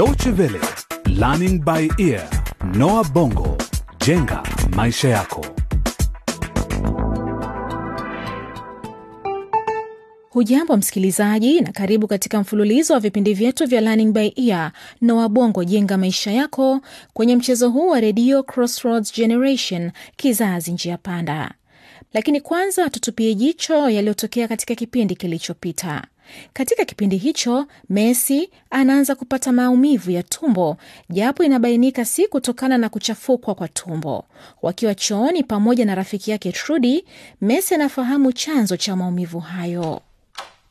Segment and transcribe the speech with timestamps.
[0.00, 0.58] Deutsche Welle,
[1.08, 2.26] Learning by Ear,
[2.74, 3.58] Noah Bongo,
[4.06, 4.42] jenga
[4.76, 5.46] maisha yako.
[10.30, 15.64] Hujambo msikilizaji, na karibu katika mfululizo wa vipindi vyetu vya Learning by Ear Noah Bongo,
[15.64, 16.80] jenga maisha yako,
[17.12, 21.54] kwenye mchezo huu wa redio Crossroads Generation, kizazi njia panda.
[22.12, 26.04] Lakini kwanza tutupie jicho yaliyotokea katika kipindi kilichopita.
[26.52, 30.76] Katika kipindi hicho Messi anaanza kupata maumivu ya tumbo,
[31.10, 34.24] japo inabainika si kutokana na kuchafukwa kwa tumbo.
[34.62, 37.04] Wakiwa chooni pamoja na rafiki yake Trudi,
[37.40, 40.00] Messi anafahamu chanzo cha maumivu hayo.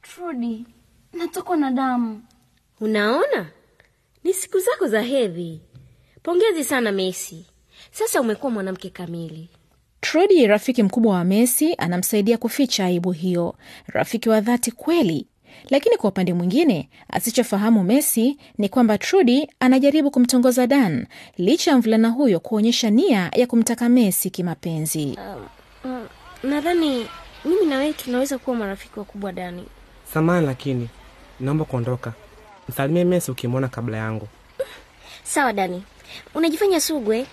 [0.02, 0.66] Trudi,
[1.13, 2.21] natokwa na damu.
[2.81, 3.49] Unaona,
[4.23, 5.61] ni siku zako za hedhi.
[6.23, 7.45] Pongezi sana Messi,
[7.91, 9.49] sasa umekuwa mwanamke kamili.
[10.02, 13.55] Trudy, rafiki mkubwa wa Messi, anamsaidia kuficha aibu hiyo.
[13.88, 15.27] Rafiki wa dhati kweli.
[15.70, 22.09] Lakini kwa upande mwingine, asichofahamu Messi ni kwamba Trudi anajaribu kumtongoza Dan licha ya mvulana
[22.09, 25.17] huyo kuonyesha nia ya kumtaka Messi kimapenzi.
[25.86, 25.91] Uh,
[26.44, 27.08] nadhani
[27.45, 29.63] mimi na wewe tunaweza kuwa marafiki wakubwa Dani.
[30.13, 30.89] Samani, lakini
[31.39, 32.13] naomba kuondoka.
[32.69, 34.28] Msalimie Messi ukimwona kabla yangu.
[35.23, 35.84] Sawa Dani,
[36.36, 37.25] unajifanya sugwe.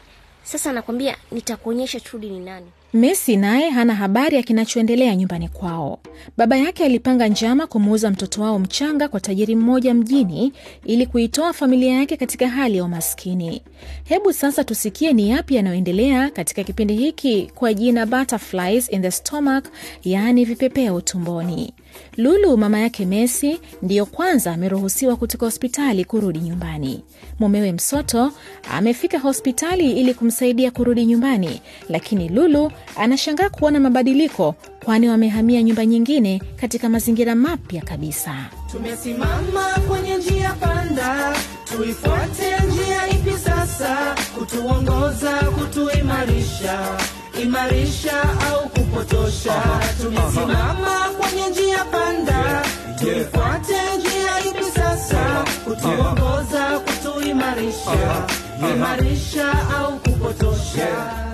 [0.46, 2.66] Sasa nakwambia nitakuonyesha Trudy ni nani.
[2.94, 5.98] Messi naye hana habari ya kinachoendelea nyumbani kwao.
[6.36, 10.52] Baba yake alipanga njama kumuuza mtoto wao mchanga kwa tajiri mmoja mjini
[10.84, 13.62] ili kuitoa familia yake katika hali ya umaskini.
[14.04, 19.64] Hebu sasa tusikie ni yapi yanayoendelea katika kipindi hiki kwa jina Butterflies in the Stomach,
[20.04, 21.74] yaani vipepeo tumboni.
[22.16, 27.02] Lulu, mama yake Messi, ndiyo kwanza ameruhusiwa kutoka hospitali kurudi nyumbani.
[27.38, 28.32] Mumewe Msoto
[28.70, 36.42] amefika hospitali ili kumsaidia kurudi nyumbani, lakini Lulu anashangaa kuona mabadiliko, kwani wamehamia nyumba nyingine
[36.56, 38.34] katika mazingira mapya kabisa.
[38.70, 44.14] Tumesimama kwenye njia panda, tuifuate njia ipi sasa?
[44.38, 46.98] Kutuongoza, kutuimarisha,
[47.42, 49.62] imarisha au kupotosha?
[50.02, 52.62] Tumesimama kwenye njia panda,
[52.98, 55.44] tuifuate njia ipi sasa?
[55.64, 58.26] Kutuongoza, kutuimarisha,
[58.74, 61.26] imarisha au kupotosha?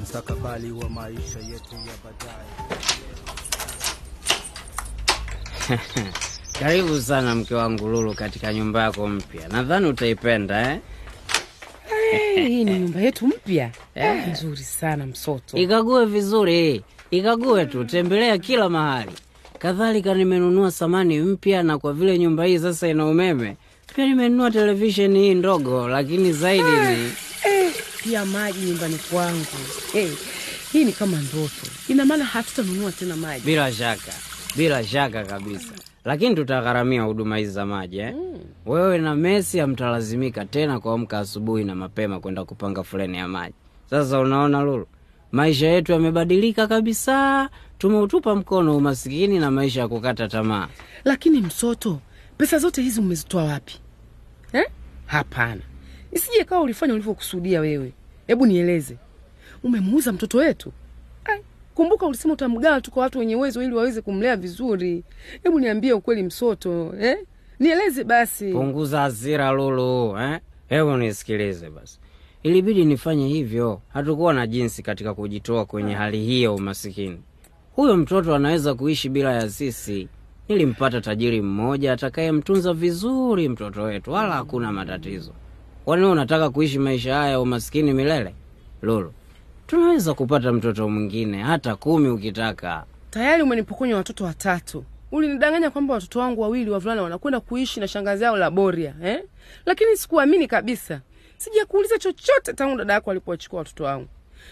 [0.00, 2.50] mustakabali wa maisha yetu ya baadaye.
[6.60, 10.78] Karibu sana mke wangu Lulu katika nyumba yako mpya, nadhani utaipenda eh?
[12.34, 15.56] Hii ni nyumba yetu mpya eh, nzuri sana Msoto.
[15.56, 19.10] Ikague vizuri, ikague tu, tembelea kila mahali.
[19.58, 23.56] Kadhalika nimenunua samani mpya, na kwa vile nyumba hii sasa ina umeme,
[23.94, 27.10] pia nimenunua televisheni hii ndogo, lakini zaidi ni
[27.44, 27.72] Eh,
[28.02, 29.44] pia maji nyumbani kwangu.
[29.92, 30.08] Hey,
[30.72, 31.66] hii ni kama ndoto.
[31.88, 33.44] Ina maana hatutanunua tena maji.
[33.46, 34.12] bila shaka,
[34.56, 35.72] bila shaka kabisa,
[36.04, 38.14] lakini tutagharamia huduma hizi za maji eh?
[38.66, 43.54] Wewe na Messi hamtalazimika tena kuamka asubuhi na mapema kwenda kupanga fuleni ya maji.
[43.90, 44.86] Sasa unaona Lulu,
[45.32, 47.48] maisha yetu yamebadilika kabisa.
[47.78, 50.68] Tumeutupa mkono umasikini na maisha ya kukata tamaa.
[51.04, 52.00] Lakini Msoto,
[52.38, 53.78] pesa zote hizi umezitoa wapi
[54.52, 54.66] eh?
[55.06, 55.60] Hapana,
[56.12, 57.92] isije kawa ulifanya ulivyokusudia wewe.
[58.26, 58.96] Hebu nieleze,
[59.62, 60.72] umemuuza mtoto wetu?
[61.80, 65.04] Kumbuka ulisema utamgawa tu kwa watu wenye uwezo ili waweze kumlea vizuri.
[65.42, 67.18] Hebu niambie ukweli Msoto eh?
[67.58, 68.52] Nieleze basi.
[68.52, 70.40] Punguza hasira Lulu eh?
[70.68, 71.98] Hebu nisikilize basi.
[72.42, 77.20] Ilibidi nifanye hivyo, hatukuwa na jinsi katika kujitoa kwenye hali hii ya umasikini.
[77.76, 80.08] Huyo mtoto anaweza kuishi bila ya sisi.
[80.48, 85.32] Nilimpata tajiri mmoja atakayemtunza vizuri mtoto wetu, wala hakuna matatizo.
[85.84, 88.34] Kwani unataka kuishi maisha haya ya umasikini milele?
[88.82, 89.12] Lulu,
[89.70, 92.84] tunaweza kupata mtoto mwingine hata kumi ukitaka.
[93.10, 94.84] Tayari umenipokonya watoto watatu.
[95.12, 99.22] Ulinidanganya kwamba watoto wangu wawili wavulana wanakwenda kuishi na shangazi yao Laboria eh?
[99.66, 101.00] Lakini sikuamini kabisa.
[101.36, 104.08] Sijakuuliza chochote tangu dada yako alipowachukua watoto wangu,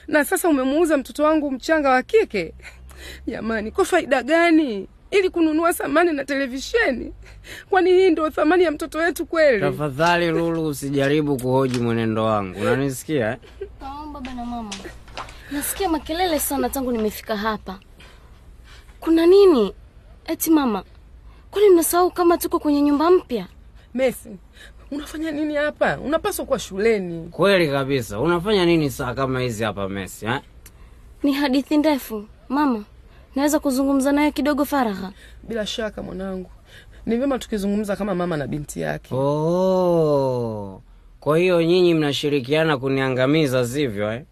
[0.08, 2.54] na sasa umemuuza mtoto wangu mchanga wa kike.
[3.26, 4.88] Jamani, kwa faida gani?
[5.10, 7.12] Ili kununua samani na televisheni?
[7.70, 9.60] Kwani hii ndio thamani ya mtoto wetu kweli?
[9.60, 13.36] Tafadhali Lulu, usijaribu kuhoji mwenendo wangu, unanisikia eh?
[13.80, 14.70] Naomba baba na mama,
[15.52, 17.78] nasikia makelele sana tangu nimefika hapa.
[19.00, 19.74] Kuna nini?
[20.26, 20.84] Eti mama,
[21.50, 23.46] kwani mnasahau kama tuko kwenye nyumba mpya?
[23.94, 24.36] Messi,
[24.90, 25.98] unafanya nini hapa?
[25.98, 27.28] Unapaswa kuwa shuleni.
[27.28, 28.20] Kweli kabisa.
[28.20, 30.40] Unafanya nini saa kama hizi hapa Messi eh?
[31.22, 32.84] Ni hadithi ndefu mama,
[33.36, 35.12] naweza kuzungumza naye kidogo faragha?
[35.42, 36.50] Bila shaka mwanangu,
[37.06, 39.14] ni vyema tukizungumza kama mama na binti yake.
[39.14, 40.82] Oh,
[41.20, 44.22] kwa hiyo nyinyi mnashirikiana kuniangamiza sivyo eh?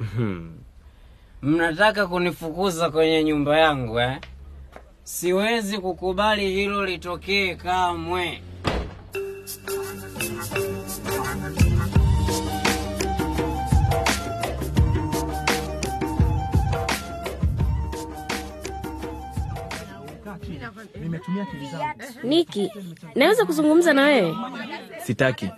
[1.42, 4.18] Mnataka kunifukuza kwenye nyumba yangu eh?
[5.04, 8.42] Siwezi kukubali hilo litokee kamwe.
[22.22, 22.70] Niki,
[23.14, 24.36] naweza kuzungumza na wewe?
[25.04, 25.50] Sitaki.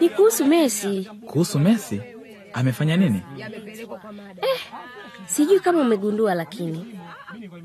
[0.00, 1.10] Ni kuhusu Messi.
[1.26, 2.00] Kuhusu Messi,
[2.52, 3.22] amefanya nini?
[5.26, 6.98] Sijui kama umegundua, lakini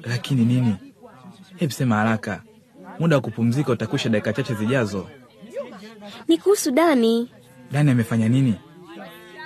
[0.04, 0.76] Lakini nini?
[1.56, 2.42] Hebu sema haraka,
[3.00, 5.08] muda wa kupumzika utakwisha dakika chache zijazo.
[6.28, 7.30] ni kuhusu Dani.
[7.72, 8.56] Dani amefanya nini?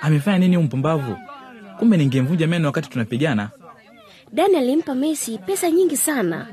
[0.00, 1.02] Amefanya nini umpumbavu?
[1.02, 1.76] mpumbavu?
[1.78, 3.50] Kumbe ningemvunja meno wakati tunapigana.
[4.32, 6.46] Dani alimpa Messi pesa nyingi sana.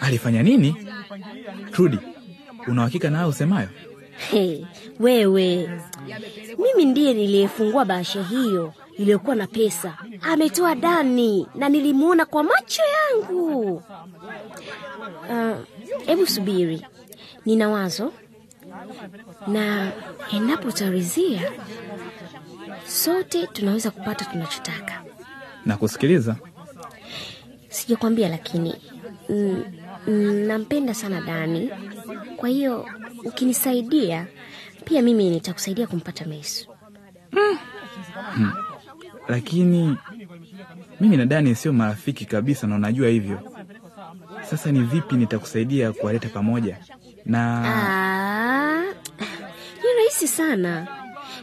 [0.00, 0.76] Alifanya nini?
[1.72, 1.98] Rudi,
[2.66, 3.68] una uhakika na hayo usemayo?
[4.16, 4.64] Hey,
[5.00, 5.70] wewe,
[6.58, 9.98] mimi ndiye niliyefungua bahasha hiyo iliyokuwa na pesa.
[10.22, 13.82] Ametoa Dani na nilimuona kwa macho yangu.
[16.06, 16.86] Hebu Hebu subiri,
[17.46, 18.12] nina wazo,
[19.46, 19.92] na
[20.32, 21.52] endapo utarizia,
[22.88, 25.02] sote tunaweza kupata tunachotaka.
[25.66, 26.36] Na kusikiliza.
[27.68, 28.74] Sijakwambia, lakini
[29.28, 29.64] mm,
[30.46, 31.70] nampenda sana Dani.
[32.36, 32.88] Kwa hiyo
[33.24, 34.26] ukinisaidia
[34.84, 36.68] pia mimi nitakusaidia kumpata Mesu.
[38.34, 38.52] Hmm.
[39.28, 39.96] Lakini
[41.00, 43.40] mimi na Dani sio marafiki kabisa, na unajua hivyo.
[44.50, 46.78] Sasa ni vipi nitakusaidia kuwaleta pamoja?
[47.26, 48.82] Na Ah,
[49.82, 50.86] ni rahisi sana,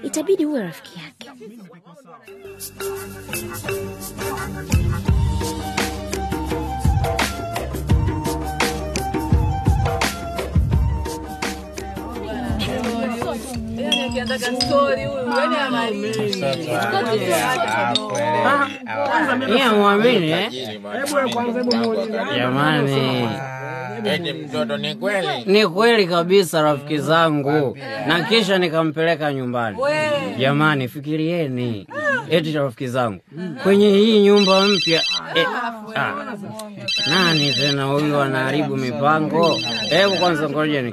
[0.04, 1.30] itabidi uwe rafiki yake.
[19.56, 20.80] Iya mwamini eh?
[22.36, 23.30] Jamani,
[24.06, 24.34] Eti
[25.46, 26.08] ni kweli?
[26.08, 27.78] kabisa rafiki zangu,
[28.08, 29.78] na kisha nikampeleka nyumbani.
[30.40, 31.88] Jamani, fikirieni,
[32.30, 33.20] eti rafiki zangu.
[33.64, 35.02] Kwenye hii nyumba mpya
[35.36, 35.48] eh,
[35.96, 36.14] ah,
[37.10, 39.60] nani tena huyu anaharibu mipango?
[39.90, 40.92] Hebu kwanza ngoja ya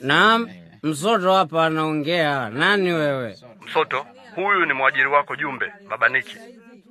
[0.00, 0.48] Naam,
[0.82, 2.50] msoto hapa anaongea.
[2.50, 3.38] Nani wewe?
[3.66, 6.36] Msoto, huyu ni mwajiri wako Jumbe, Babaniki.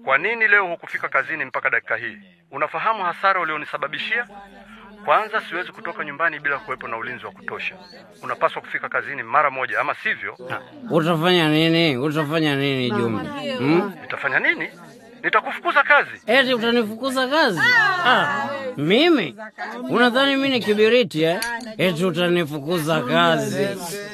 [0.06, 2.18] Kwa nini leo hukufika kazini mpaka dakika hii?
[2.52, 4.28] Unafahamu hasara ulionisababishia?
[5.06, 7.76] Kwanza siwezi kutoka nyumbani bila kuwepo na ulinzi wa kutosha.
[8.24, 10.38] Unapaswa kufika kazini mara moja, ama sivyo
[10.90, 11.98] Utafanya nini?
[11.98, 13.30] Utafanya nini Jumbe?
[13.58, 13.94] Hmm?
[14.02, 14.70] nitafanya nini?
[15.24, 16.22] Nitakufukuza kazi.
[16.28, 17.60] Eti utanifukuza kazi?
[18.06, 19.36] Ah, mimi?
[19.90, 21.40] Unadhani mimi ni kibiriti eh?
[21.78, 23.68] Eti utanifukuza kazi?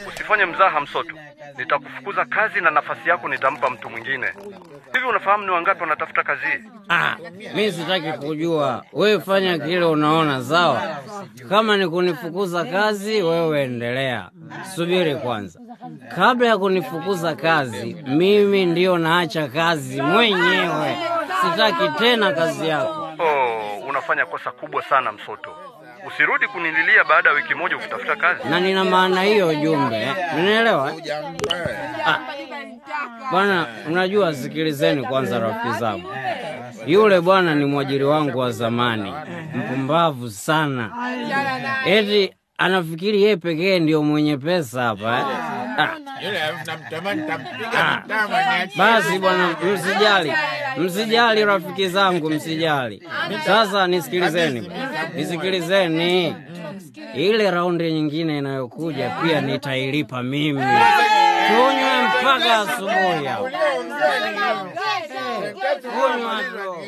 [0.07, 1.15] Usifanye mzaha, Msoto.
[1.57, 4.27] Nitakufukuza kazi na nafasi yako nitampa mtu mwingine.
[4.93, 6.69] Hivi unafahamu ni wangapi wanatafuta kazi hii?
[6.89, 7.15] Ah,
[7.55, 8.83] mi sitaki kujua.
[8.93, 10.81] Wewe fanya kile unaona sawa.
[11.49, 14.29] Kama ni kunifukuza kazi, wewe endelea.
[14.75, 15.59] Subiri kwanza,
[16.15, 20.97] kabla ya kunifukuza kazi, mimi ndio naacha kazi mwenyewe.
[21.41, 23.03] Sitaki tena kazi yako.
[23.19, 23.46] Oh,
[24.07, 25.49] unafanya kosa kubwa sana Msoto.
[26.07, 28.49] Usirudi kunililia baada ya wiki moja ukitafuta kazi.
[28.49, 30.07] na nina maana hiyo Jumbe?
[30.37, 30.93] Unaelewa?
[32.05, 32.19] Ah,
[33.31, 36.09] bwana, unajua, sikilizeni kwanza rafiki zangu.
[36.85, 39.13] Yule bwana ni mwajiri wangu wa zamani,
[39.55, 40.91] mpumbavu sana,
[41.85, 45.25] eti anafikiri yeye pekee ndio mwenye pesa hapa eh?
[45.77, 45.89] Ah,
[47.77, 48.01] Ah.
[48.77, 50.33] basi bwana, msijali,
[50.79, 53.03] msijali rafiki zangu, msijali.
[53.45, 54.71] Sasa nisikilizeni,
[55.15, 56.35] nisikilizeni,
[57.15, 60.61] ile raundi nyingine inayokuja pia nitailipa mimi,
[61.47, 63.49] tunywe mpaka asubuhi hapo.
[65.81, 66.86] Kunywa tu.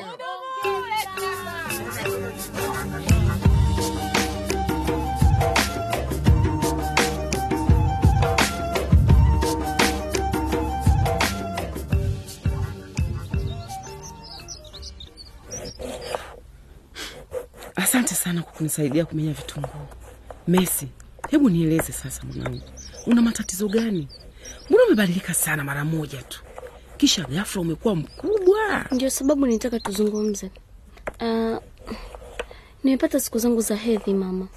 [18.58, 19.88] Kunisaidia kumenya vitunguu.
[20.48, 20.88] Messi,
[21.30, 22.62] hebu nieleze sasa mwanangu,
[23.08, 24.08] una matatizo gani?
[24.70, 26.44] Mbona umebadilika sana mara moja tu,
[26.98, 28.86] kisha ghafla umekuwa mkubwa?
[28.92, 30.52] Ndio sababu nitaka tuzungumze.
[31.22, 31.58] Uh,
[32.84, 34.48] nimepata siku zangu za hedhi mama.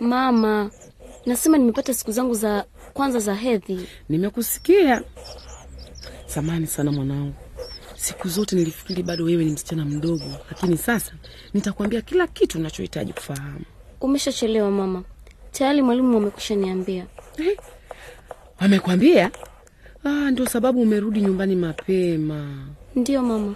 [0.00, 0.70] Mama,
[1.26, 3.88] nasema nimepata siku zangu za kwanza za hedhi.
[4.08, 5.02] Nimekusikia.
[6.26, 7.34] Samani sana mwanangu,
[7.98, 11.12] siku zote nilifikiri bado wewe ni msichana mdogo, lakini sasa
[11.54, 13.60] nitakwambia kila kitu unachohitaji kufahamu.
[14.00, 15.02] Umeshachelewa mama,
[15.52, 17.06] tayari mwalimu amekusha niambia.
[18.60, 19.30] Wamekwambia?
[20.04, 22.66] Ah, ndio sababu umerudi nyumbani mapema.
[22.96, 23.54] Ndiyo mama.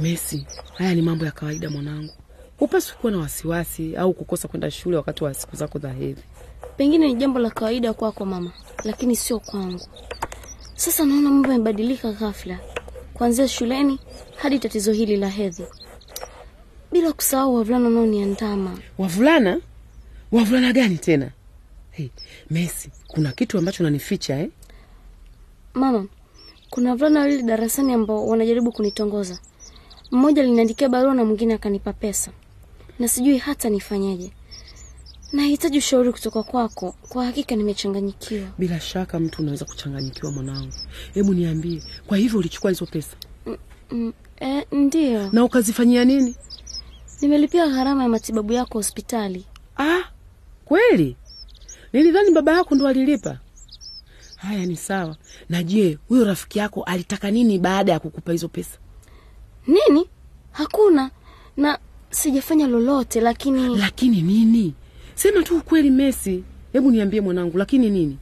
[0.00, 2.12] Messi, haya ni mambo ya kawaida mwanangu.
[2.58, 6.22] hupaswi kuwa na wasiwasi au kukosa kwenda shule wakati wa siku zako za hedhi.
[6.76, 8.52] Pengine ni jambo la kawaida kwako mama,
[8.84, 9.80] lakini sio kwangu.
[10.74, 12.58] Sasa naona mambo yamebadilika ghafla,
[13.14, 13.98] kuanzia shuleni
[14.36, 15.64] hadi tatizo hili la hedhi,
[16.92, 18.78] bila kusahau wavulana wanaoniandama.
[18.98, 19.60] Wavulana?
[20.32, 21.30] Wavulana gani tena?
[21.90, 22.08] Hey,
[22.50, 24.48] Messi, kuna kitu ambacho unanificha eh?
[25.74, 26.06] Mama,
[26.70, 29.38] kuna wavulana wawili darasani ambao wanajaribu kunitongoza.
[30.10, 32.30] Mmoja aliniandikia barua na mwingine akanipa pesa,
[32.98, 34.32] na sijui hata nifanyeje.
[35.32, 36.94] Nahitaji ushauri kutoka kwako.
[37.08, 38.48] Kwa hakika nimechanganyikiwa.
[38.58, 40.72] Bila shaka mtu unaweza kuchanganyikiwa mwanangu.
[41.14, 43.16] Hebu niambie, kwa hivyo ulichukua hizo pesa
[43.90, 45.30] Mm, eh, ndiyo.
[45.32, 46.34] na ukazifanyia nini?
[47.20, 49.44] Nimelipia gharama ya matibabu yako hospitali.
[49.78, 50.00] Ah,
[50.64, 51.16] kweli?
[51.92, 53.38] Nilidhani baba yako ndo alilipa.
[54.36, 55.16] Haya, ni sawa.
[55.48, 58.78] Na je, huyo rafiki yako alitaka nini baada ya kukupa hizo pesa?
[59.66, 60.08] Nini?
[60.52, 61.10] Hakuna,
[61.56, 61.78] na
[62.10, 64.74] sijafanya lolote, lakini Lakini nini?
[65.14, 66.44] Sema tu ukweli, Messi.
[66.72, 68.18] Hebu niambie mwanangu, lakini nini?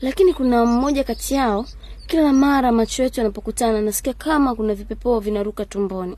[0.00, 1.66] lakini kuna mmoja kati yao,
[2.06, 6.16] kila mara macho yetu yanapokutana, nasikia kama kuna vipepoo vinaruka tumboni.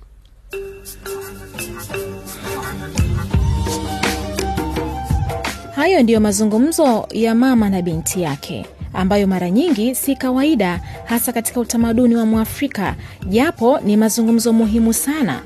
[5.75, 11.61] Hayo ndiyo mazungumzo ya mama na binti yake ambayo mara nyingi si kawaida hasa katika
[11.61, 12.97] utamaduni wa Mwafrika,
[13.29, 15.43] japo ni mazungumzo muhimu sana.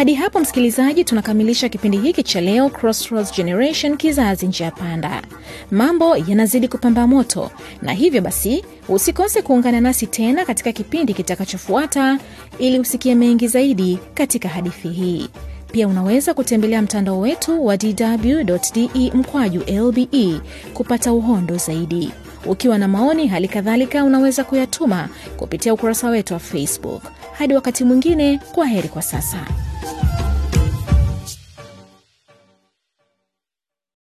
[0.00, 5.22] Hadi hapo, msikilizaji, tunakamilisha kipindi hiki cha leo Crossroads Generation, kizazi njia panda.
[5.70, 7.50] Mambo yanazidi kupamba moto,
[7.82, 12.18] na hivyo basi usikose kuungana nasi tena katika kipindi kitakachofuata
[12.58, 15.28] ili usikie mengi zaidi katika hadithi hii.
[15.72, 20.40] Pia unaweza kutembelea mtandao wetu wa dw.de mkwaju lbe
[20.74, 22.10] kupata uhondo zaidi.
[22.46, 27.02] Ukiwa na maoni, hali kadhalika unaweza kuyatuma kupitia ukurasa wetu wa Facebook.
[27.32, 29.46] Hadi wakati mwingine, kwa heri kwa sasa.